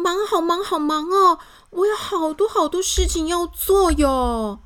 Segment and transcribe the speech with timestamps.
[0.00, 1.38] 忙，好忙，好忙哦！
[1.68, 4.60] 我有好多好多事情要做哟。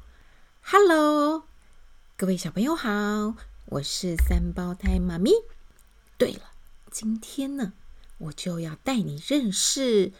[0.62, 1.42] Hello，
[2.16, 3.34] 各位小朋友好，
[3.66, 5.32] 我是三胞胎妈咪。
[6.16, 6.52] 对了，
[6.92, 7.72] 今天呢，
[8.18, 10.12] 我就要带你认识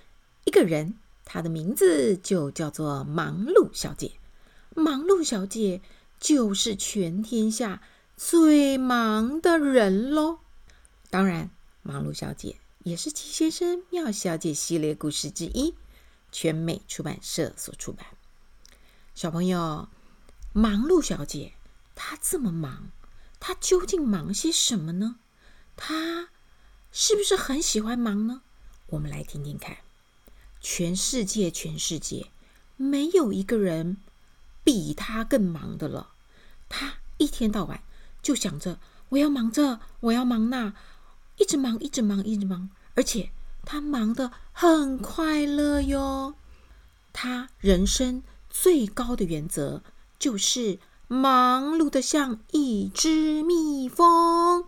[0.44, 4.12] 一个人，她的名字就叫做忙碌小姐。
[4.74, 5.80] 忙碌小姐
[6.18, 7.80] 就是全天下
[8.16, 10.38] 最忙的人喽。
[11.08, 11.50] 当然，
[11.82, 15.74] 忙碌小姐也是奇先生妙小姐系列故事之一，
[16.30, 18.06] 全美出版社所出版。
[19.14, 19.88] 小朋友。
[20.56, 21.54] 忙碌小姐，
[21.96, 22.90] 她这么忙，
[23.40, 25.16] 她究竟忙些什么呢？
[25.74, 26.28] 她
[26.92, 28.42] 是不是很喜欢忙呢？
[28.86, 29.78] 我们来听听看。
[30.60, 32.30] 全世界，全世界，
[32.76, 33.96] 没有一个人
[34.62, 36.12] 比她更忙的了。
[36.68, 37.82] 她一天到晚
[38.22, 38.78] 就想着
[39.08, 40.72] 我要忙这，我要忙那，
[41.36, 43.30] 一直忙，一直忙，一直忙，而且
[43.64, 46.34] 他忙得很快乐哟。
[47.12, 49.82] 他人生最高的原则。
[50.16, 54.64] 就是忙碌的像一只蜜蜂，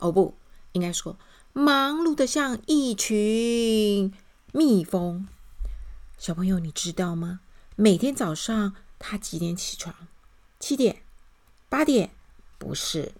[0.00, 0.34] 哦不，
[0.72, 1.16] 应该说
[1.52, 4.12] 忙碌的像一群
[4.52, 5.28] 蜜蜂。
[6.18, 7.38] 小朋友，你知道吗？
[7.76, 9.94] 每天早上他几点起床？
[10.58, 11.02] 七点？
[11.68, 12.10] 八点？
[12.58, 13.12] 不是，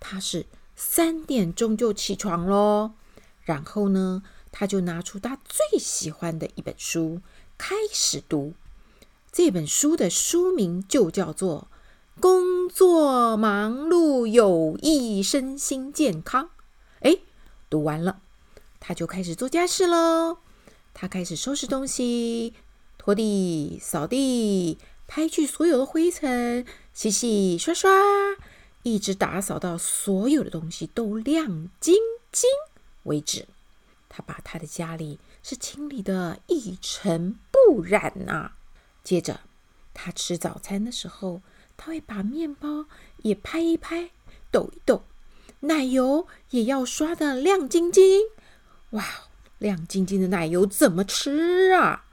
[0.00, 0.46] 他是
[0.76, 2.92] 三点钟就起床喽。
[3.42, 7.20] 然后呢，他就拿出他最喜欢的一本书，
[7.58, 8.54] 开始读。
[9.32, 11.68] 这本书的书名就叫做
[12.20, 16.44] 《工作忙碌有益身心健康》。
[17.00, 17.18] 哎，
[17.68, 18.20] 读完了，
[18.80, 20.38] 他就开始做家事喽。
[20.94, 22.54] 他开始收拾东西，
[22.96, 27.90] 拖地、扫地，拍去所有的灰尘，洗洗刷刷，
[28.86, 31.96] 一直打扫到所有的东西都亮晶
[32.30, 32.48] 晶
[33.02, 33.48] 为止。
[34.08, 38.56] 他把他的家里是清理的一尘不染呐、啊。
[39.02, 39.40] 接着，
[39.92, 41.42] 他吃早餐的时候，
[41.76, 42.86] 他会把面包
[43.22, 44.10] 也拍一拍、
[44.52, 45.02] 抖一抖，
[45.60, 48.20] 奶油也要刷的亮晶晶。
[48.90, 49.04] 哇，
[49.58, 52.04] 亮晶晶的奶油怎么吃啊？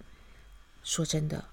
[0.83, 1.45] 说真的，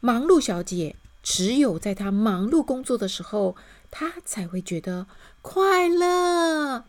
[0.00, 3.56] 忙碌小姐只有在他忙碌工作的时候，
[3.90, 5.06] 他才会觉得
[5.42, 6.84] 快乐。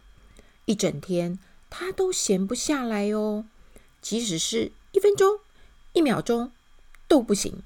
[0.66, 3.46] 一整天，他都闲不下来哦，
[4.02, 5.40] 即使是一分钟、
[5.94, 6.52] 一秒钟
[7.08, 7.64] 都不行。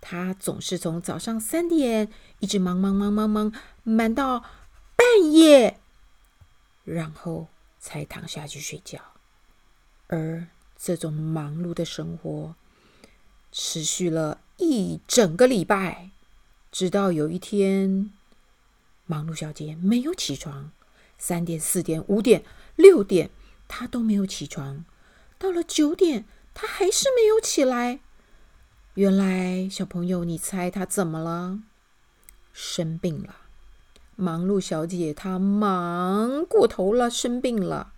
[0.00, 2.10] 他总是从早上三点
[2.40, 3.52] 一直忙忙忙忙忙
[3.84, 4.40] 忙到
[4.96, 5.78] 半夜，
[6.84, 7.46] 然后
[7.78, 8.98] 才躺下去睡觉。
[10.08, 12.56] 而这种忙碌的生活
[13.52, 16.10] 持续了一整个礼拜，
[16.70, 18.12] 直到有一天，
[19.04, 20.70] 忙碌小姐没有起床，
[21.18, 22.44] 三点、四点、五点、
[22.76, 23.30] 六点，
[23.66, 24.84] 她都没有起床。
[25.40, 27.98] 到了九点，她还是没有起来。
[28.94, 31.58] 原来，小朋友，你猜她怎么了？
[32.52, 33.38] 生病了。
[34.14, 37.92] 忙碌小姐她忙过头了，生病了。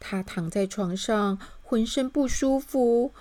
[0.00, 3.14] 她躺在床上，浑身不舒服。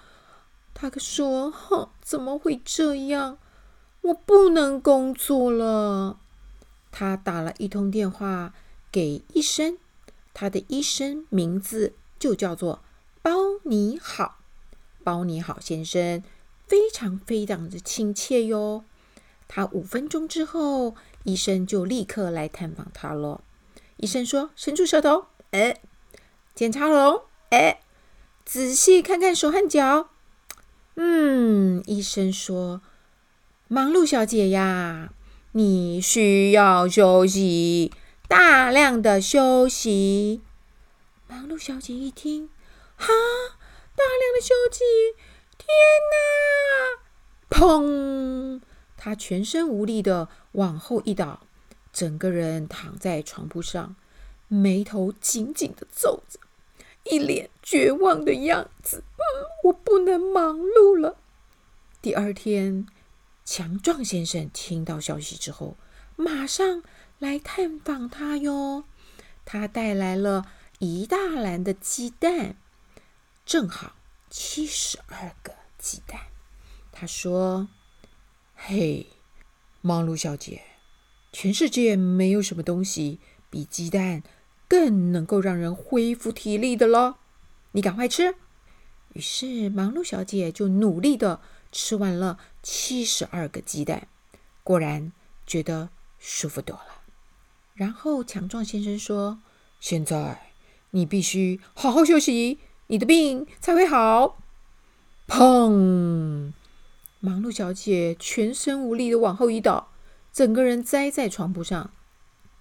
[0.79, 3.39] 他可说：“哼，怎么会这样？
[4.01, 6.19] 我不能工作了。”
[6.93, 8.53] 他打了一通电话
[8.91, 9.79] 给医生，
[10.35, 12.83] 他的医生名字就叫做
[13.23, 13.31] 包
[13.63, 14.37] 你好，
[15.03, 16.23] 包你好先生。
[16.67, 18.83] 非常非常的亲切哟。
[19.47, 23.41] 他五分钟之后，医生就立刻来探访他了。
[23.95, 25.81] 医生说：“伸出舌头，哎，
[26.53, 27.79] 检查喉咙，哎，
[28.45, 30.09] 仔细看看手和脚。”
[30.99, 32.81] 嗯，医生说
[33.69, 35.13] ：“忙碌小姐呀，
[35.51, 37.91] 你需要休息，
[38.27, 40.41] 大量的休息。”
[41.29, 42.49] 忙碌小姐一听，
[42.95, 43.13] 哈，
[43.95, 44.83] 大量的休息。
[45.59, 45.67] 天
[46.11, 47.55] 哪！
[47.55, 48.61] 砰！
[48.95, 51.41] 她全身无力的往后一倒，
[51.93, 53.95] 整个人躺在床铺上，
[54.47, 56.39] 眉头紧紧的皱着，
[57.03, 59.03] 一脸绝望的样子。
[59.65, 61.17] 我不能忙碌了。
[62.01, 62.87] 第二天，
[63.43, 65.75] 强壮先生听到消息之后，
[66.15, 66.83] 马上
[67.19, 68.83] 来探访他哟。
[69.45, 72.55] 他带来了一大篮的鸡蛋，
[73.45, 73.93] 正好。
[74.29, 76.19] 七十二个鸡蛋，
[76.91, 77.69] 他说
[78.53, 79.07] ：“嘿，
[79.79, 80.63] 忙碌小姐，
[81.31, 83.19] 全世界没有什么东西
[83.49, 84.21] 比鸡蛋
[84.67, 87.19] 更能够让人恢复体力的了。
[87.71, 88.35] 你赶快吃。”
[89.17, 91.41] 于是，忙碌小姐就努力的
[91.71, 94.07] 吃完了七十二个鸡蛋，
[94.63, 95.11] 果然
[95.47, 97.01] 觉得舒服多了。
[97.73, 99.39] 然后，强壮先生说
[99.81, 100.51] ：“现在
[100.91, 102.59] 你必须好好休息。”
[102.89, 104.37] 你的病才会好。
[105.27, 106.53] 砰！
[107.19, 109.91] 忙碌小姐全身无力的往后一倒，
[110.31, 111.89] 整个人栽在床铺上，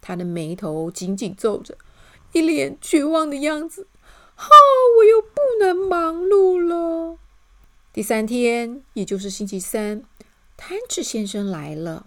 [0.00, 1.76] 她的眉头紧紧皱着，
[2.32, 3.86] 一脸绝望的样子。
[4.36, 4.48] 哈、
[4.98, 7.18] 我又不能忙碌了。
[7.92, 10.04] 第三天，也就是星期三，
[10.56, 12.06] 贪吃先生来了，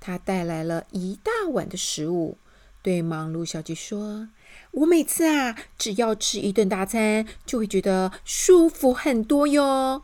[0.00, 2.36] 他带来了一大碗的食物，
[2.82, 4.28] 对忙碌小姐说
[4.72, 10.02] ：“我每次啊，只要吃一顿大餐，就会觉得舒服很多哟。”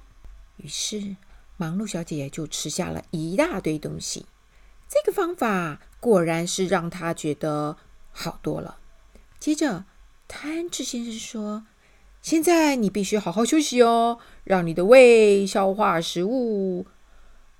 [0.59, 1.17] 于是。
[1.57, 4.27] 忙碌小姐就吃下了一大堆东西，
[4.89, 7.77] 这个方法果然是让她觉得
[8.11, 8.79] 好多了。
[9.39, 9.85] 接着，
[10.37, 11.65] 贪吃先生说
[12.21, 16.87] ：“现在你必须好好休息哦，让你的胃消化食物。”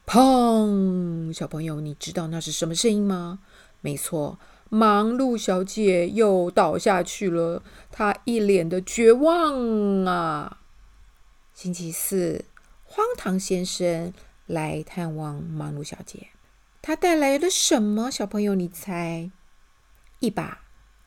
[0.05, 1.33] 砰！
[1.33, 3.39] 小朋友，你知道那是什么声音吗？
[3.81, 4.41] 没错，
[4.71, 7.63] 忙碌小姐又倒下去了，
[7.93, 10.59] 她一脸的绝望啊。
[11.55, 12.45] 星期四。
[12.83, 14.13] 荒唐先生
[14.47, 16.29] 来探望忙碌小姐，
[16.83, 18.11] 他带来了什么？
[18.11, 19.31] 小朋友，你猜？
[20.19, 20.65] 一把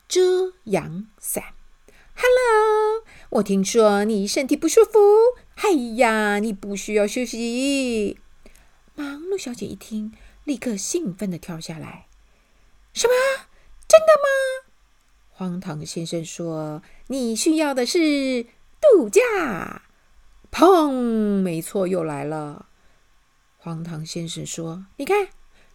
[0.08, 1.44] 遮阳伞。
[2.20, 4.98] Hello，我听说你身体不舒服。
[5.54, 8.18] 哎呀，你不需要休息。
[8.96, 10.12] 忙碌小姐一听，
[10.42, 12.08] 立刻兴奋地跳下来。
[12.92, 13.14] 什么？
[13.86, 14.68] 真的吗？
[15.30, 18.46] 荒唐先生说：“你需要的是
[18.80, 19.82] 度假。”
[20.50, 21.40] 砰！
[21.40, 22.66] 没错，又来了。
[23.58, 25.28] 荒唐先生说：“你看，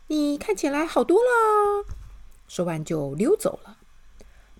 [0.07, 1.85] 你看起来好多了。”
[2.49, 3.77] 说完就溜走了。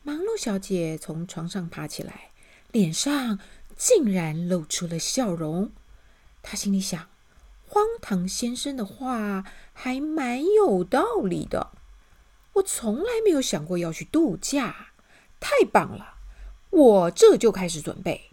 [0.06, 2.32] 忙碌小姐从床上爬起来，
[2.74, 3.40] 脸上
[3.78, 5.72] 竟然露出了笑容。
[6.42, 7.08] 她心里想
[7.66, 11.72] ：“荒唐先生的话还蛮有道理的。
[12.56, 14.88] 我从来没有想过要去度假，
[15.40, 16.16] 太棒了！
[16.70, 18.30] 我这就开始准备。”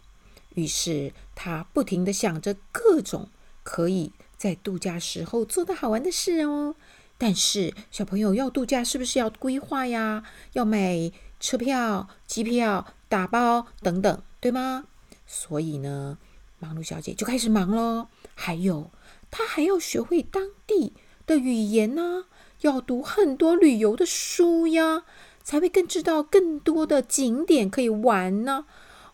[0.55, 3.29] 于是，他不停地想着各种
[3.63, 6.75] 可以在度假时候做的好玩的事哦。
[7.17, 10.25] 但是，小朋友要度假是不是要规划呀？
[10.55, 14.85] 要买车票、机票、打包等等，对吗？
[15.27, 16.19] 所以呢，
[16.59, 18.07] 忙碌小姐就开始忙喽。
[18.35, 18.91] 还有，
[19.31, 20.93] 她还要学会当地
[21.27, 22.27] 的语言呢，
[22.61, 25.05] 要读很多旅游的书呀，
[25.43, 28.67] 才会更知道更多的景点可以玩呢。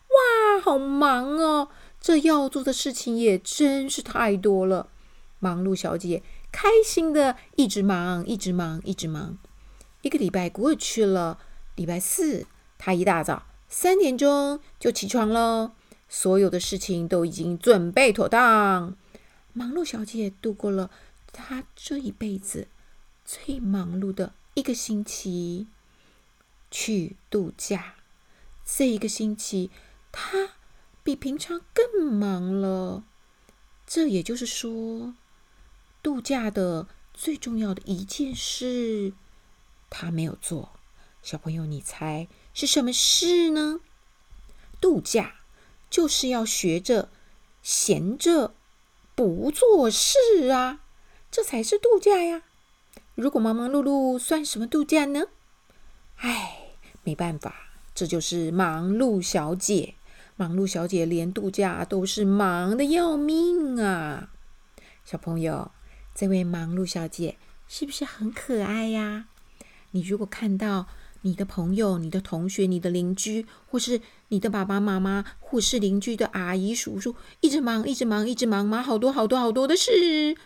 [0.07, 1.69] 哇，好忙哦！
[1.99, 4.89] 这要做的事情也真是太多了。
[5.39, 9.37] 忙碌小姐开心的一直忙，一直忙，一直忙。
[10.01, 11.39] 一个礼拜过去了，
[11.77, 12.45] 礼拜四，
[12.77, 15.73] 她一大早三点钟就起床了，
[16.09, 18.97] 所有的事情都已经准备妥当。
[19.53, 20.91] 忙碌小姐度过了
[21.31, 22.67] 她这一辈子
[23.23, 25.67] 最忙碌的一个星期，
[26.69, 27.95] 去度假。
[28.65, 29.71] 这一个星期。
[30.19, 30.53] 他
[31.03, 33.03] 比平常更忙了，
[33.85, 35.13] 这也就是说，
[36.01, 39.13] 度假的最重要的一件事，
[39.91, 40.71] 他没有做。
[41.21, 43.79] 小朋友，你猜是什么事呢？
[44.79, 45.35] 度假
[45.89, 47.09] 就是要学着
[47.61, 48.53] 闲着
[49.15, 50.81] 不做事啊，
[51.31, 52.43] 这才是度假呀。
[53.15, 55.25] 如果忙忙碌碌，算什么度假呢？
[56.17, 59.95] 唉，没办法，这就是忙碌小姐。
[60.35, 64.29] 忙碌小姐连度假都是忙得要命啊！
[65.03, 65.71] 小朋友，
[66.13, 69.25] 这位忙碌小姐是不是很可爱呀？
[69.91, 70.87] 你如果看到
[71.27, 80.37] 你的朋友、你的同学、你的邻居，或是你的爸爸妈妈，或是邻居的阿姨叔叔，一直忙、一直忙、一直忙，忙好多好多好多的事，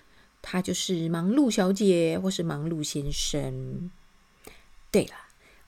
[0.41, 3.91] 他就是忙碌小姐，或是忙碌先生。
[4.89, 5.13] 对了，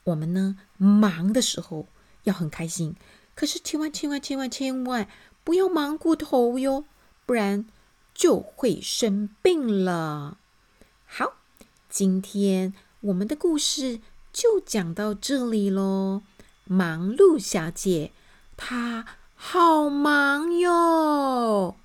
[0.06, 1.86] 我们呢，忙的时候
[2.24, 2.96] 要很开心。
[3.36, 5.08] 可是千万千万千万千万
[5.44, 6.86] 不要忙过头哟，
[7.28, 7.68] 不然
[8.16, 10.40] 就会生病了。
[11.06, 11.34] 好，
[11.88, 14.00] 今天我们的故事
[14.34, 16.24] 就讲到这里喽。
[16.66, 18.12] 忙碌小姐，
[18.58, 21.76] 她好忙哟。